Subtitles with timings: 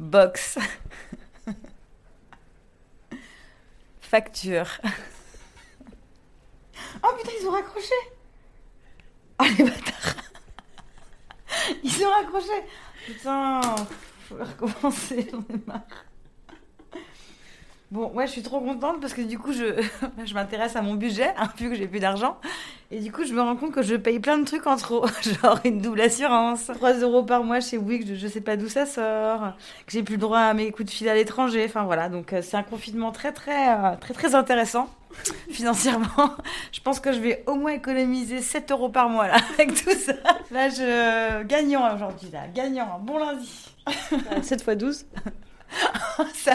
[0.00, 0.58] Box.
[4.00, 4.80] Facture.
[7.02, 7.94] Oh putain, ils ont raccroché.
[9.38, 10.16] Oh les bâtards.
[11.84, 12.64] Ils ont raccroché.
[13.04, 13.60] Putain,
[14.26, 15.82] faut recommencer, j'en ai marre.
[17.90, 19.82] Bon, ouais, je suis trop contente parce que du coup, je,
[20.24, 22.36] je m'intéresse à mon budget, hein, vu que j'ai plus d'argent.
[22.92, 25.04] Et du coup, je me rends compte que je paye plein de trucs en trop.
[25.42, 28.68] Genre une double assurance, 3 euros par mois chez Wix, je, je sais pas d'où
[28.68, 29.54] ça sort,
[29.86, 31.64] que j'ai plus le droit à mes coups de fil à l'étranger.
[31.66, 34.88] Enfin voilà, donc euh, c'est un confinement très, très, euh, très, très intéressant
[35.50, 36.36] financièrement.
[36.70, 39.90] Je pense que je vais au moins économiser 7 euros par mois là, avec tout
[39.90, 40.12] ça.
[40.52, 41.42] Là, je.
[41.42, 42.42] Gagnant aujourd'hui, là.
[42.54, 43.00] Gagnant.
[43.02, 43.50] Bon lundi.
[44.42, 45.06] 7 x 12
[46.34, 46.52] Ça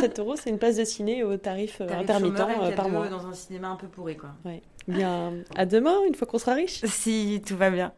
[0.00, 2.88] 7 euros, c'est une place de ciné au tarif, euh, Tarif intermittent chômeur euh, par
[2.88, 3.08] mois.
[3.08, 4.30] dans un cinéma un peu pourri, quoi.
[4.44, 4.62] Ouais.
[4.88, 6.80] Bien, à demain, une fois qu'on sera riche.
[6.86, 7.92] Si tout va bien.